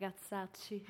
ragazzacci. 0.00 0.82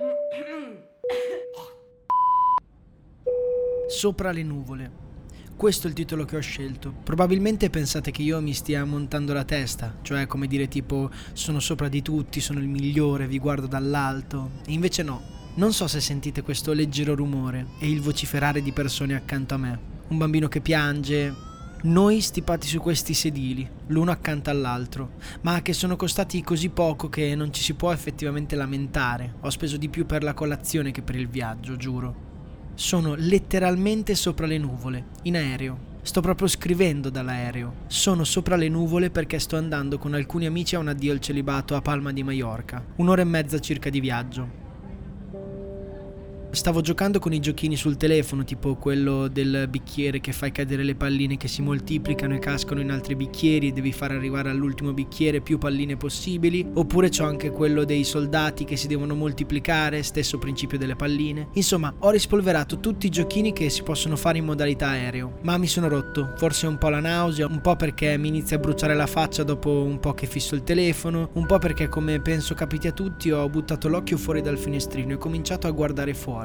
Sopra 3.89 4.31
le 4.31 4.43
nuvole. 4.45 5.09
Questo 5.57 5.87
è 5.87 5.91
il 5.91 5.97
titolo 5.97 6.25
che 6.25 6.37
ho 6.37 6.41
scelto. 6.41 6.95
Probabilmente 7.03 7.71
pensate 7.71 8.13
che 8.13 8.23
io 8.23 8.41
mi 8.41 8.55
stia 8.55 8.85
montando 8.85 9.33
la 9.33 9.45
testa, 9.45 9.99
cioè 10.03 10.29
come 10.29 10.47
dire 10.47 10.69
tipo 10.69 11.11
sono 11.33 11.59
sopra 11.59 11.89
di 11.89 12.03
tutti, 12.03 12.41
sono 12.41 12.61
il 12.61 12.69
migliore, 12.69 13.27
vi 13.27 13.41
guardo 13.41 13.67
dall'alto. 13.67 14.53
E 14.65 14.73
invece 14.73 15.03
no. 15.03 15.39
Non 15.57 15.73
so 15.73 15.89
se 15.89 16.01
sentite 16.01 16.43
questo 16.43 16.73
leggero 16.73 17.17
rumore 17.17 17.67
e 17.81 17.91
il 17.91 18.01
vociferare 18.01 18.63
di 18.63 18.73
persone 18.73 19.17
accanto 19.17 19.55
a 19.55 19.59
me. 19.59 19.81
Un 20.09 20.19
bambino 20.19 20.47
che 20.47 20.61
piange, 20.61 21.35
noi 21.83 22.21
stipati 22.21 22.67
su 22.67 22.79
questi 22.79 23.15
sedili, 23.15 23.69
l'uno 23.87 24.11
accanto 24.11 24.51
all'altro, 24.51 25.13
ma 25.43 25.63
che 25.63 25.73
sono 25.73 25.97
costati 25.97 26.43
così 26.43 26.69
poco 26.69 27.09
che 27.09 27.35
non 27.35 27.53
ci 27.53 27.63
si 27.63 27.75
può 27.75 27.91
effettivamente 27.91 28.55
lamentare. 28.55 29.37
Ho 29.41 29.51
speso 29.51 29.79
di 29.79 29.89
più 29.89 30.05
per 30.05 30.23
la 30.23 30.35
colazione 30.35 30.91
che 30.91 31.01
per 31.01 31.17
il 31.17 31.29
viaggio, 31.29 31.77
giuro. 31.77 32.29
Sono 32.75 33.15
letteralmente 33.17 34.15
sopra 34.15 34.47
le 34.47 34.59
nuvole, 34.59 35.07
in 35.23 35.37
aereo. 35.37 35.89
Sto 36.03 36.21
proprio 36.21 36.49
scrivendo 36.49 37.09
dall'aereo. 37.09 37.75
Sono 37.87 38.25
sopra 38.25 38.57
le 38.57 38.69
nuvole 38.69 39.11
perché 39.11 39.39
sto 39.39 39.57
andando 39.57 39.99
con 39.99 40.15
alcuni 40.15 40.47
amici 40.47 40.75
a 40.75 40.79
un 40.79 40.89
addio 40.89 41.13
al 41.13 41.21
celibato 41.21 41.77
a 41.77 41.83
Palma 41.83 42.13
di 42.13 42.23
Maiorca. 42.23 42.85
Un'ora 42.97 43.23
e 43.23 43.27
mezza 43.27 43.59
circa 43.59 43.91
di 43.91 44.01
viaggio. 44.01 44.60
Stavo 46.53 46.81
giocando 46.81 47.21
con 47.21 47.33
i 47.33 47.39
giochini 47.39 47.77
sul 47.77 47.97
telefono, 47.97 48.43
tipo 48.43 48.75
quello 48.75 49.29
del 49.29 49.69
bicchiere 49.71 50.21
che 50.21 50.33
fai 50.33 50.51
cadere 50.51 50.83
le 50.83 50.97
palline 50.97 51.37
che 51.37 51.47
si 51.47 51.63
moltiplicano 51.63 52.35
e 52.35 52.41
cascano 52.41 52.81
in 52.81 52.91
altri 52.91 53.15
bicchieri 53.15 53.69
e 53.69 53.73
devi 53.73 53.93
far 53.93 54.11
arrivare 54.11 54.51
all'ultimo 54.51 54.93
bicchiere 54.93 55.41
più 55.41 55.59
palline 55.59 55.97
possibili. 55.97 56.69
Oppure 56.75 57.09
c'ho 57.09 57.25
anche 57.25 57.51
quello 57.51 57.85
dei 57.85 58.03
soldati 58.03 58.65
che 58.65 58.77
si 58.77 58.89
devono 58.89 59.15
moltiplicare, 59.15 60.03
stesso 60.03 60.39
principio 60.39 60.77
delle 60.77 60.97
palline. 60.97 61.51
Insomma, 61.53 61.95
ho 62.01 62.11
rispolverato 62.11 62.81
tutti 62.81 63.07
i 63.07 63.11
giochini 63.11 63.53
che 63.53 63.71
si 63.71 63.85
possono 63.85 64.17
fare 64.17 64.39
in 64.39 64.45
modalità 64.45 64.89
aereo. 64.89 65.39
Ma 65.43 65.57
mi 65.57 65.69
sono 65.69 65.87
rotto, 65.87 66.33
forse 66.37 66.67
un 66.67 66.79
po' 66.79 66.89
la 66.89 67.01
nausea, 67.01 67.47
un 67.47 67.61
po' 67.61 67.77
perché 67.77 68.19
mi 68.19 68.27
inizia 68.27 68.57
a 68.57 68.61
bruciare 68.61 68.97
la 68.97 69.07
faccia 69.07 69.45
dopo 69.45 69.71
un 69.71 70.01
po' 70.01 70.15
che 70.15 70.27
fisso 70.27 70.57
il 70.57 70.65
telefono, 70.65 71.31
un 71.35 71.47
po' 71.47 71.59
perché 71.59 71.89
come 71.89 72.21
penso 72.21 72.55
capiti 72.55 72.89
a 72.89 72.93
tutti 72.93 73.31
ho 73.31 73.49
buttato 73.49 73.89
l'occhio 73.89 74.19
fuori 74.19 74.43
dal 74.43 74.59
finestrino 74.59 75.13
e 75.13 75.15
ho 75.15 75.19
cominciato 75.19 75.69
a 75.69 75.71
guardare 75.71 76.13
fuori. 76.13 76.39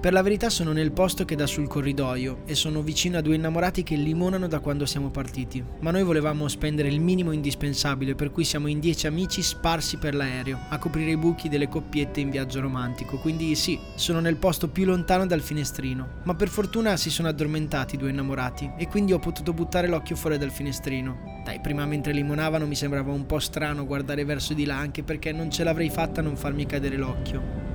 Per 0.00 0.12
la 0.12 0.22
verità 0.22 0.48
sono 0.48 0.70
nel 0.70 0.92
posto 0.92 1.24
che 1.24 1.34
dà 1.34 1.44
sul 1.44 1.66
corridoio 1.66 2.42
e 2.44 2.54
sono 2.54 2.82
vicino 2.82 3.18
a 3.18 3.20
due 3.20 3.34
innamorati 3.34 3.82
che 3.82 3.96
limonano 3.96 4.46
da 4.46 4.60
quando 4.60 4.86
siamo 4.86 5.10
partiti. 5.10 5.62
Ma 5.80 5.90
noi 5.90 6.04
volevamo 6.04 6.46
spendere 6.46 6.86
il 6.86 7.00
minimo 7.00 7.32
indispensabile, 7.32 8.14
per 8.14 8.30
cui 8.30 8.44
siamo 8.44 8.68
in 8.68 8.78
dieci 8.78 9.08
amici 9.08 9.42
sparsi 9.42 9.96
per 9.96 10.14
l'aereo, 10.14 10.60
a 10.68 10.78
coprire 10.78 11.10
i 11.10 11.16
buchi 11.16 11.48
delle 11.48 11.68
coppiette 11.68 12.20
in 12.20 12.30
viaggio 12.30 12.60
romantico. 12.60 13.18
Quindi 13.18 13.52
sì, 13.56 13.76
sono 13.96 14.20
nel 14.20 14.36
posto 14.36 14.68
più 14.68 14.84
lontano 14.84 15.26
dal 15.26 15.40
finestrino. 15.40 16.20
Ma 16.22 16.34
per 16.36 16.48
fortuna 16.48 16.96
si 16.96 17.10
sono 17.10 17.26
addormentati 17.26 17.96
i 17.96 17.98
due 17.98 18.10
innamorati 18.10 18.70
e 18.78 18.86
quindi 18.86 19.12
ho 19.12 19.18
potuto 19.18 19.52
buttare 19.52 19.88
l'occhio 19.88 20.14
fuori 20.14 20.38
dal 20.38 20.52
finestrino. 20.52 21.42
Dai, 21.44 21.60
prima 21.60 21.84
mentre 21.86 22.12
limonavano 22.12 22.68
mi 22.68 22.76
sembrava 22.76 23.10
un 23.10 23.26
po' 23.26 23.40
strano 23.40 23.84
guardare 23.84 24.24
verso 24.24 24.54
di 24.54 24.64
là, 24.64 24.76
anche 24.76 25.02
perché 25.02 25.32
non 25.32 25.50
ce 25.50 25.64
l'avrei 25.64 25.90
fatta 25.90 26.20
a 26.20 26.22
non 26.22 26.36
farmi 26.36 26.66
cadere 26.66 26.96
l'occhio. 26.96 27.67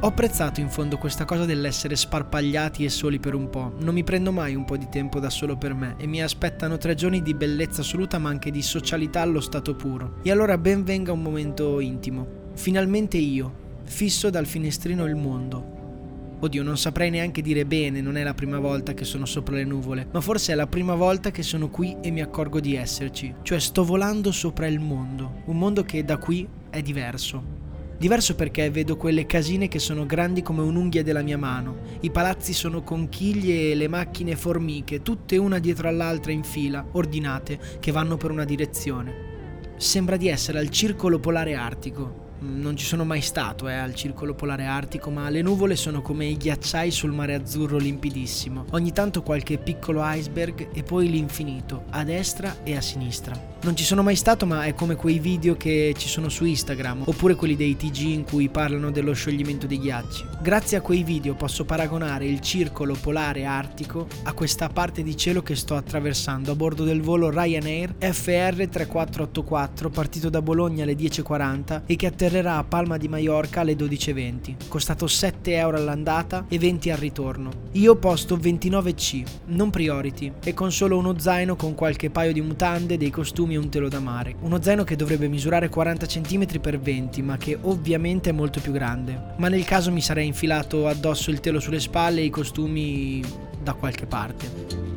Ho 0.00 0.06
apprezzato 0.06 0.60
in 0.60 0.68
fondo 0.68 0.96
questa 0.96 1.24
cosa 1.24 1.44
dell'essere 1.44 1.96
sparpagliati 1.96 2.84
e 2.84 2.88
soli 2.88 3.18
per 3.18 3.34
un 3.34 3.50
po'. 3.50 3.72
Non 3.80 3.94
mi 3.94 4.04
prendo 4.04 4.30
mai 4.30 4.54
un 4.54 4.64
po' 4.64 4.76
di 4.76 4.88
tempo 4.88 5.18
da 5.18 5.28
solo 5.28 5.56
per 5.56 5.74
me 5.74 5.96
e 5.98 6.06
mi 6.06 6.22
aspettano 6.22 6.78
tre 6.78 6.94
giorni 6.94 7.20
di 7.20 7.34
bellezza 7.34 7.80
assoluta 7.80 8.16
ma 8.18 8.28
anche 8.28 8.52
di 8.52 8.62
socialità 8.62 9.22
allo 9.22 9.40
stato 9.40 9.74
puro. 9.74 10.18
E 10.22 10.30
allora 10.30 10.56
ben 10.56 10.84
venga 10.84 11.10
un 11.10 11.20
momento 11.20 11.80
intimo. 11.80 12.28
Finalmente 12.54 13.16
io, 13.16 13.52
fisso 13.82 14.30
dal 14.30 14.46
finestrino 14.46 15.04
il 15.04 15.16
mondo. 15.16 16.36
Oddio, 16.38 16.62
non 16.62 16.78
saprei 16.78 17.10
neanche 17.10 17.42
dire 17.42 17.66
bene, 17.66 18.00
non 18.00 18.16
è 18.16 18.22
la 18.22 18.34
prima 18.34 18.60
volta 18.60 18.94
che 18.94 19.04
sono 19.04 19.26
sopra 19.26 19.56
le 19.56 19.64
nuvole, 19.64 20.06
ma 20.12 20.20
forse 20.20 20.52
è 20.52 20.54
la 20.54 20.68
prima 20.68 20.94
volta 20.94 21.32
che 21.32 21.42
sono 21.42 21.70
qui 21.70 21.96
e 22.00 22.12
mi 22.12 22.22
accorgo 22.22 22.60
di 22.60 22.76
esserci. 22.76 23.34
Cioè 23.42 23.58
sto 23.58 23.82
volando 23.82 24.30
sopra 24.30 24.68
il 24.68 24.78
mondo, 24.78 25.42
un 25.46 25.58
mondo 25.58 25.82
che 25.82 26.04
da 26.04 26.18
qui 26.18 26.48
è 26.70 26.82
diverso. 26.82 27.57
Diverso 27.98 28.36
perché 28.36 28.70
vedo 28.70 28.96
quelle 28.96 29.26
casine 29.26 29.66
che 29.66 29.80
sono 29.80 30.06
grandi 30.06 30.40
come 30.40 30.62
un'unghia 30.62 31.02
della 31.02 31.20
mia 31.20 31.36
mano, 31.36 31.78
i 32.02 32.12
palazzi 32.12 32.52
sono 32.52 32.84
conchiglie 32.84 33.72
e 33.72 33.74
le 33.74 33.88
macchine 33.88 34.36
formiche, 34.36 35.02
tutte 35.02 35.36
una 35.36 35.58
dietro 35.58 35.88
all'altra 35.88 36.30
in 36.30 36.44
fila, 36.44 36.86
ordinate, 36.92 37.58
che 37.80 37.90
vanno 37.90 38.16
per 38.16 38.30
una 38.30 38.44
direzione. 38.44 39.72
Sembra 39.78 40.16
di 40.16 40.28
essere 40.28 40.60
al 40.60 40.70
circolo 40.70 41.18
polare 41.18 41.56
artico. 41.56 42.26
Non 42.40 42.76
ci 42.76 42.84
sono 42.84 43.04
mai 43.04 43.20
stato 43.20 43.68
eh, 43.68 43.74
al 43.74 43.96
circolo 43.96 44.32
polare 44.32 44.64
artico, 44.64 45.10
ma 45.10 45.28
le 45.28 45.42
nuvole 45.42 45.74
sono 45.74 46.02
come 46.02 46.26
i 46.26 46.36
ghiacciai 46.36 46.92
sul 46.92 47.12
mare 47.12 47.34
azzurro 47.34 47.78
limpidissimo. 47.78 48.66
Ogni 48.70 48.92
tanto 48.92 49.22
qualche 49.22 49.58
piccolo 49.58 50.02
iceberg 50.04 50.68
e 50.72 50.84
poi 50.84 51.10
l'infinito, 51.10 51.84
a 51.90 52.04
destra 52.04 52.58
e 52.62 52.76
a 52.76 52.80
sinistra. 52.80 53.56
Non 53.60 53.74
ci 53.74 53.82
sono 53.82 54.04
mai 54.04 54.14
stato, 54.14 54.46
ma 54.46 54.66
è 54.66 54.74
come 54.74 54.94
quei 54.94 55.18
video 55.18 55.56
che 55.56 55.92
ci 55.98 56.06
sono 56.06 56.28
su 56.28 56.44
Instagram, 56.44 57.02
oppure 57.06 57.34
quelli 57.34 57.56
dei 57.56 57.76
TG 57.76 57.98
in 58.02 58.22
cui 58.22 58.48
parlano 58.48 58.92
dello 58.92 59.14
scioglimento 59.14 59.66
dei 59.66 59.80
ghiacci. 59.80 60.24
Grazie 60.40 60.76
a 60.76 60.80
quei 60.80 61.02
video 61.02 61.34
posso 61.34 61.64
paragonare 61.64 62.24
il 62.26 62.40
circolo 62.40 62.94
polare 62.94 63.44
artico 63.44 64.06
a 64.22 64.32
questa 64.32 64.68
parte 64.68 65.02
di 65.02 65.16
cielo 65.16 65.42
che 65.42 65.56
sto 65.56 65.74
attraversando 65.74 66.52
a 66.52 66.54
bordo 66.54 66.84
del 66.84 67.00
volo 67.00 67.30
Ryanair 67.30 67.96
FR3484 67.98 69.90
partito 69.90 70.30
da 70.30 70.40
Bologna 70.40 70.84
alle 70.84 70.94
10.40 70.94 71.82
e 71.86 71.96
che 71.96 72.06
atterrerà 72.28 72.58
a 72.58 72.64
Palma 72.64 72.98
di 72.98 73.08
Maiorca 73.08 73.60
alle 73.62 73.72
12.20. 73.72 74.68
Costato 74.68 75.06
7 75.06 75.54
euro 75.54 75.78
all'andata 75.78 76.44
e 76.48 76.58
20 76.58 76.90
al 76.90 76.98
ritorno. 76.98 77.50
Io 77.72 77.96
posto 77.96 78.36
29C, 78.36 79.24
non 79.46 79.70
priority, 79.70 80.32
e 80.44 80.52
con 80.52 80.70
solo 80.70 80.98
uno 80.98 81.18
zaino 81.18 81.56
con 81.56 81.74
qualche 81.74 82.10
paio 82.10 82.32
di 82.32 82.42
mutande, 82.42 82.98
dei 82.98 83.10
costumi 83.10 83.54
e 83.54 83.58
un 83.58 83.70
telo 83.70 83.88
da 83.88 84.00
mare. 84.00 84.36
Uno 84.40 84.60
zaino 84.60 84.84
che 84.84 84.96
dovrebbe 84.96 85.28
misurare 85.28 85.70
40 85.70 86.06
cm 86.06 86.46
x 86.46 86.78
20, 86.78 87.22
ma 87.22 87.36
che 87.38 87.58
ovviamente 87.62 88.30
è 88.30 88.32
molto 88.32 88.60
più 88.60 88.72
grande. 88.72 89.34
Ma 89.38 89.48
nel 89.48 89.64
caso 89.64 89.90
mi 89.90 90.02
sarei 90.02 90.26
infilato 90.26 90.86
addosso 90.86 91.30
il 91.30 91.40
telo 91.40 91.60
sulle 91.60 91.80
spalle 91.80 92.20
e 92.20 92.24
i 92.24 92.30
costumi 92.30 93.22
da 93.62 93.72
qualche 93.72 94.06
parte. 94.06 94.87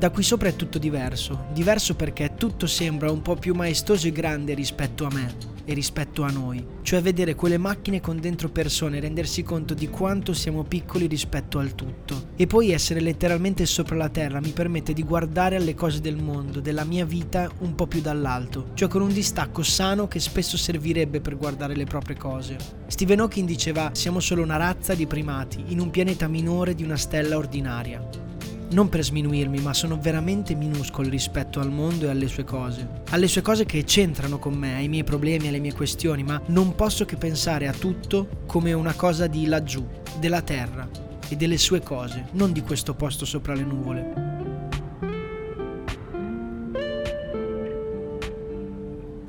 Da 0.00 0.08
qui 0.08 0.22
sopra 0.22 0.48
è 0.48 0.56
tutto 0.56 0.78
diverso, 0.78 1.48
diverso 1.52 1.94
perché 1.94 2.32
tutto 2.34 2.66
sembra 2.66 3.10
un 3.10 3.20
po' 3.20 3.36
più 3.36 3.52
maestoso 3.52 4.06
e 4.06 4.12
grande 4.12 4.54
rispetto 4.54 5.04
a 5.04 5.12
me 5.12 5.34
e 5.66 5.74
rispetto 5.74 6.22
a 6.22 6.30
noi, 6.30 6.64
cioè 6.80 7.02
vedere 7.02 7.34
quelle 7.34 7.58
macchine 7.58 8.00
con 8.00 8.18
dentro 8.18 8.48
persone 8.48 8.96
e 8.96 9.00
rendersi 9.00 9.42
conto 9.42 9.74
di 9.74 9.90
quanto 9.90 10.32
siamo 10.32 10.62
piccoli 10.62 11.06
rispetto 11.06 11.58
al 11.58 11.74
tutto. 11.74 12.28
E 12.36 12.46
poi 12.46 12.70
essere 12.70 13.00
letteralmente 13.00 13.66
sopra 13.66 13.94
la 13.94 14.08
terra 14.08 14.40
mi 14.40 14.52
permette 14.52 14.94
di 14.94 15.02
guardare 15.02 15.56
alle 15.56 15.74
cose 15.74 16.00
del 16.00 16.16
mondo, 16.16 16.60
della 16.60 16.84
mia 16.84 17.04
vita 17.04 17.50
un 17.58 17.74
po' 17.74 17.86
più 17.86 18.00
dall'alto, 18.00 18.70
cioè 18.72 18.88
con 18.88 19.02
un 19.02 19.12
distacco 19.12 19.62
sano 19.62 20.08
che 20.08 20.18
spesso 20.18 20.56
servirebbe 20.56 21.20
per 21.20 21.36
guardare 21.36 21.76
le 21.76 21.84
proprie 21.84 22.16
cose. 22.16 22.56
Stephen 22.86 23.20
Hawking 23.20 23.46
diceva 23.46 23.90
siamo 23.92 24.20
solo 24.20 24.42
una 24.42 24.56
razza 24.56 24.94
di 24.94 25.06
primati 25.06 25.62
in 25.66 25.78
un 25.78 25.90
pianeta 25.90 26.26
minore 26.26 26.74
di 26.74 26.84
una 26.84 26.96
stella 26.96 27.36
ordinaria. 27.36 28.29
Non 28.72 28.88
per 28.88 29.02
sminuirmi, 29.02 29.58
ma 29.58 29.74
sono 29.74 29.98
veramente 30.00 30.54
minuscoli 30.54 31.08
rispetto 31.08 31.58
al 31.58 31.72
mondo 31.72 32.06
e 32.06 32.10
alle 32.10 32.28
sue 32.28 32.44
cose. 32.44 33.02
Alle 33.10 33.26
sue 33.26 33.42
cose 33.42 33.64
che 33.64 33.82
c'entrano 33.82 34.38
con 34.38 34.54
me, 34.54 34.76
ai 34.76 34.88
miei 34.88 35.02
problemi, 35.02 35.48
alle 35.48 35.58
mie 35.58 35.74
questioni, 35.74 36.22
ma 36.22 36.40
non 36.46 36.76
posso 36.76 37.04
che 37.04 37.16
pensare 37.16 37.66
a 37.66 37.72
tutto 37.72 38.44
come 38.46 38.72
una 38.72 38.94
cosa 38.94 39.26
di 39.26 39.46
laggiù, 39.46 39.84
della 40.20 40.42
terra 40.42 40.88
e 41.28 41.34
delle 41.34 41.58
sue 41.58 41.80
cose, 41.80 42.26
non 42.32 42.52
di 42.52 42.62
questo 42.62 42.94
posto 42.94 43.24
sopra 43.24 43.54
le 43.54 43.64
nuvole. 43.64 44.29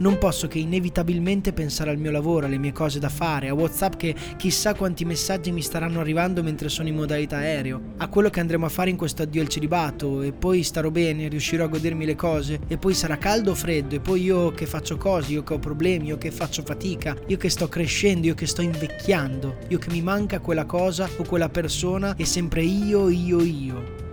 Non 0.01 0.18
posso 0.18 0.48
che 0.48 0.57
inevitabilmente 0.57 1.53
pensare 1.53 1.92
al 1.92 1.98
mio 1.98 2.09
lavoro, 2.09 2.48
alle 2.48 2.57
mie 2.57 2.71
cose 2.71 3.00
da 3.00 3.07
fare, 3.07 3.50
a 3.50 3.53
WhatsApp 3.53 3.95
che 3.95 4.15
chissà 4.36 4.74
quanti 4.74 5.06
messaggi 5.06 5.51
mi 5.51 5.62
staranno 5.62 6.00
arrivando 6.00 6.42
mentre 6.42 6.69
sono 6.69 6.88
in 6.88 6.95
modalità 6.95 7.38
aereo, 7.38 7.94
a 7.98 8.07
quello 8.07 8.30
che 8.30 8.39
andremo 8.39 8.65
a 8.65 8.69
fare 8.69 8.89
in 8.89 8.98
questo 8.98 9.21
addio 9.21 9.42
al 9.42 9.48
celibato 9.48 10.24
e 10.24 10.33
poi 10.33 10.63
starò 10.63 10.89
bene, 10.89 11.27
riuscirò 11.27 11.65
a 11.65 11.68
godermi 11.68 12.06
le 12.06 12.15
cose 12.15 12.59
e 12.68 12.77
poi 12.77 12.95
sarà 12.95 13.18
caldo 13.18 13.51
o 13.51 13.56
freddo 13.56 13.95
e 13.95 14.00
poi 14.00 14.24
io 14.24 14.51
che 14.51 14.65
faccio 14.65 14.98
cose, 14.98 15.33
io 15.33 15.44
che 15.44 15.53
ho 15.53 15.59
problemi, 15.59 16.07
io 16.07 16.18
che 16.18 16.31
faccio 16.31 16.63
fatica, 16.63 17.15
io 17.27 17.38
che 17.38 17.50
sto 17.50 17.69
crescendo, 17.69 18.25
io 18.25 18.33
che 18.33 18.48
sto 18.48 18.63
invecchiando, 18.63 19.57
io 19.68 19.77
che 19.77 19.92
mi 19.92 20.01
manca 20.01 20.39
quella 20.39 20.65
cosa 20.65 21.07
o 21.18 21.24
quella 21.24 21.50
persona 21.50 22.15
e 22.15 22.25
sempre 22.25 22.63
io, 22.63 23.07
io, 23.07 23.39
io. 23.42 24.09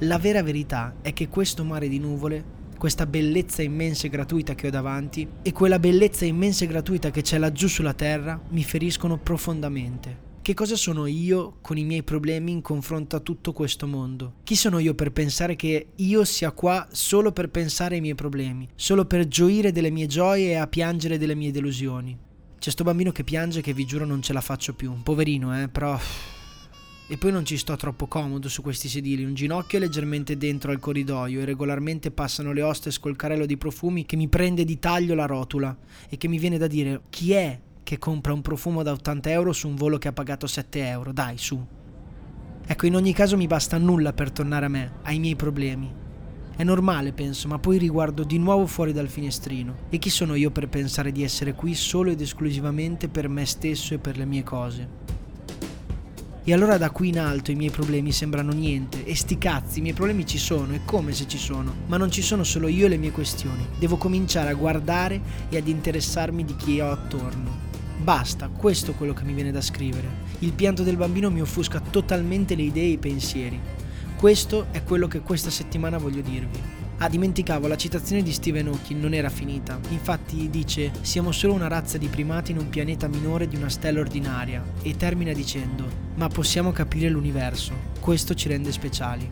La 0.00 0.18
vera 0.18 0.42
verità 0.42 0.94
è 1.02 1.12
che 1.12 1.28
questo 1.28 1.62
mare 1.62 1.86
di 1.86 2.00
nuvole 2.00 2.58
questa 2.80 3.04
bellezza 3.04 3.60
immensa 3.60 4.06
e 4.06 4.08
gratuita 4.08 4.54
che 4.54 4.68
ho 4.68 4.70
davanti 4.70 5.28
e 5.42 5.52
quella 5.52 5.78
bellezza 5.78 6.24
immensa 6.24 6.64
e 6.64 6.68
gratuita 6.68 7.10
che 7.10 7.20
c'è 7.20 7.36
laggiù 7.36 7.68
sulla 7.68 7.92
terra 7.92 8.40
mi 8.48 8.64
feriscono 8.64 9.18
profondamente. 9.18 10.28
Che 10.40 10.54
cosa 10.54 10.76
sono 10.76 11.04
io 11.04 11.58
con 11.60 11.76
i 11.76 11.84
miei 11.84 12.02
problemi 12.02 12.52
in 12.52 12.62
confronto 12.62 13.16
a 13.16 13.20
tutto 13.20 13.52
questo 13.52 13.86
mondo? 13.86 14.36
Chi 14.44 14.56
sono 14.56 14.78
io 14.78 14.94
per 14.94 15.12
pensare 15.12 15.56
che 15.56 15.88
io 15.94 16.24
sia 16.24 16.52
qua 16.52 16.88
solo 16.90 17.32
per 17.32 17.50
pensare 17.50 17.96
ai 17.96 18.00
miei 18.00 18.14
problemi, 18.14 18.66
solo 18.74 19.04
per 19.04 19.28
gioire 19.28 19.72
delle 19.72 19.90
mie 19.90 20.06
gioie 20.06 20.52
e 20.52 20.54
a 20.54 20.66
piangere 20.66 21.18
delle 21.18 21.34
mie 21.34 21.52
delusioni? 21.52 22.16
C'è 22.58 22.70
sto 22.70 22.82
bambino 22.82 23.12
che 23.12 23.24
piange 23.24 23.60
che 23.60 23.74
vi 23.74 23.84
giuro 23.84 24.06
non 24.06 24.22
ce 24.22 24.32
la 24.32 24.40
faccio 24.40 24.72
più, 24.72 25.02
poverino, 25.02 25.62
eh, 25.62 25.68
però 25.68 26.00
e 27.12 27.16
poi 27.16 27.32
non 27.32 27.44
ci 27.44 27.56
sto 27.56 27.74
troppo 27.74 28.06
comodo 28.06 28.48
su 28.48 28.62
questi 28.62 28.88
sedili, 28.88 29.24
un 29.24 29.34
ginocchio 29.34 29.78
è 29.78 29.80
leggermente 29.80 30.36
dentro 30.36 30.70
al 30.70 30.78
corridoio 30.78 31.40
e 31.40 31.44
regolarmente 31.44 32.12
passano 32.12 32.52
le 32.52 32.62
oste 32.62 32.92
col 33.00 33.16
carrello 33.16 33.46
di 33.46 33.56
profumi 33.56 34.06
che 34.06 34.14
mi 34.14 34.28
prende 34.28 34.64
di 34.64 34.78
taglio 34.78 35.16
la 35.16 35.26
rotula 35.26 35.76
e 36.08 36.16
che 36.16 36.28
mi 36.28 36.38
viene 36.38 36.56
da 36.56 36.68
dire 36.68 37.00
chi 37.10 37.32
è 37.32 37.58
che 37.82 37.98
compra 37.98 38.32
un 38.32 38.42
profumo 38.42 38.84
da 38.84 38.92
80 38.92 39.28
euro 39.28 39.52
su 39.52 39.66
un 39.66 39.74
volo 39.74 39.98
che 39.98 40.06
ha 40.06 40.12
pagato 40.12 40.46
7 40.46 40.86
euro, 40.86 41.12
dai 41.12 41.36
su. 41.36 41.60
Ecco, 42.64 42.86
in 42.86 42.94
ogni 42.94 43.12
caso 43.12 43.36
mi 43.36 43.48
basta 43.48 43.76
nulla 43.76 44.12
per 44.12 44.30
tornare 44.30 44.66
a 44.66 44.68
me, 44.68 44.92
ai 45.02 45.18
miei 45.18 45.34
problemi. 45.34 45.92
È 46.54 46.62
normale, 46.62 47.12
penso, 47.12 47.48
ma 47.48 47.58
poi 47.58 47.78
riguardo 47.78 48.22
di 48.22 48.38
nuovo 48.38 48.66
fuori 48.66 48.92
dal 48.92 49.08
finestrino. 49.08 49.88
E 49.88 49.98
chi 49.98 50.10
sono 50.10 50.36
io 50.36 50.52
per 50.52 50.68
pensare 50.68 51.10
di 51.10 51.24
essere 51.24 51.54
qui 51.54 51.74
solo 51.74 52.12
ed 52.12 52.20
esclusivamente 52.20 53.08
per 53.08 53.28
me 53.28 53.44
stesso 53.46 53.94
e 53.94 53.98
per 53.98 54.16
le 54.16 54.26
mie 54.26 54.44
cose? 54.44 54.99
E 56.42 56.54
allora 56.54 56.78
da 56.78 56.90
qui 56.90 57.08
in 57.08 57.18
alto 57.18 57.50
i 57.50 57.54
miei 57.54 57.70
problemi 57.70 58.12
sembrano 58.12 58.52
niente. 58.52 59.04
E 59.04 59.14
sti 59.14 59.36
cazzi, 59.36 59.78
i 59.78 59.82
miei 59.82 59.94
problemi 59.94 60.26
ci 60.26 60.38
sono, 60.38 60.72
e 60.72 60.80
come 60.86 61.12
se 61.12 61.28
ci 61.28 61.36
sono. 61.36 61.74
Ma 61.86 61.98
non 61.98 62.10
ci 62.10 62.22
sono 62.22 62.44
solo 62.44 62.66
io 62.68 62.86
e 62.86 62.88
le 62.88 62.96
mie 62.96 63.10
questioni. 63.10 63.66
Devo 63.78 63.96
cominciare 63.96 64.48
a 64.48 64.54
guardare 64.54 65.20
e 65.50 65.58
ad 65.58 65.68
interessarmi 65.68 66.44
di 66.44 66.56
chi 66.56 66.80
ho 66.80 66.90
attorno. 66.90 67.68
Basta, 67.98 68.48
questo 68.48 68.92
è 68.92 68.94
quello 68.94 69.12
che 69.12 69.24
mi 69.24 69.34
viene 69.34 69.52
da 69.52 69.60
scrivere. 69.60 70.08
Il 70.38 70.52
pianto 70.52 70.82
del 70.82 70.96
bambino 70.96 71.30
mi 71.30 71.42
offusca 71.42 71.80
totalmente 71.80 72.54
le 72.54 72.62
idee 72.62 72.84
e 72.84 72.92
i 72.92 72.98
pensieri. 72.98 73.60
Questo 74.16 74.68
è 74.70 74.82
quello 74.82 75.06
che 75.06 75.20
questa 75.20 75.50
settimana 75.50 75.98
voglio 75.98 76.22
dirvi. 76.22 76.79
Ah, 77.02 77.08
dimenticavo, 77.08 77.66
la 77.66 77.78
citazione 77.78 78.22
di 78.22 78.30
Stephen 78.30 78.66
Hawking 78.66 79.00
non 79.00 79.14
era 79.14 79.30
finita. 79.30 79.80
Infatti 79.88 80.50
dice: 80.50 80.92
Siamo 81.00 81.32
solo 81.32 81.54
una 81.54 81.66
razza 81.66 81.96
di 81.96 82.08
primati 82.08 82.50
in 82.50 82.58
un 82.58 82.68
pianeta 82.68 83.08
minore 83.08 83.48
di 83.48 83.56
una 83.56 83.70
stella 83.70 84.00
ordinaria. 84.00 84.62
E 84.82 84.94
termina 84.98 85.32
dicendo: 85.32 85.88
Ma 86.16 86.28
possiamo 86.28 86.72
capire 86.72 87.08
l'universo. 87.08 87.72
Questo 88.00 88.34
ci 88.34 88.48
rende 88.48 88.70
speciali. 88.70 89.26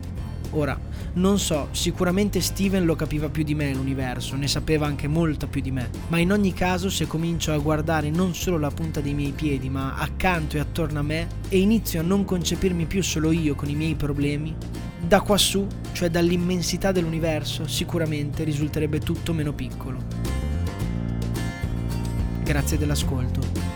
Ora, 0.51 0.79
non 1.13 1.37
so, 1.37 1.67
sicuramente 1.71 2.41
Steven 2.41 2.85
lo 2.85 2.95
capiva 2.95 3.29
più 3.29 3.43
di 3.43 3.53
me 3.53 3.73
l'universo, 3.73 4.35
ne 4.35 4.47
sapeva 4.47 4.87
anche 4.87 5.07
molto 5.07 5.47
più 5.47 5.61
di 5.61 5.69
me, 5.69 5.89
ma 6.07 6.17
in 6.17 6.31
ogni 6.31 6.53
caso 6.53 6.89
se 6.89 7.05
comincio 7.05 7.51
a 7.51 7.57
guardare 7.57 8.09
non 8.09 8.33
solo 8.33 8.57
la 8.57 8.71
punta 8.71 8.99
dei 8.99 9.13
miei 9.13 9.31
piedi, 9.31 9.69
ma 9.69 9.95
accanto 9.95 10.57
e 10.57 10.59
attorno 10.59 10.99
a 10.99 11.03
me, 11.03 11.27
e 11.49 11.59
inizio 11.59 11.99
a 11.99 12.03
non 12.03 12.25
concepirmi 12.25 12.85
più 12.85 13.03
solo 13.03 13.31
io 13.31 13.53
con 13.53 13.69
i 13.69 13.75
miei 13.75 13.93
problemi, 13.95 14.55
da 14.99 15.21
quassù, 15.21 15.67
cioè 15.91 16.09
dall'immensità 16.09 16.91
dell'universo, 16.91 17.67
sicuramente 17.67 18.43
risulterebbe 18.43 18.99
tutto 18.99 19.33
meno 19.33 19.53
piccolo. 19.53 20.01
Grazie 22.43 22.77
dell'ascolto. 22.77 23.68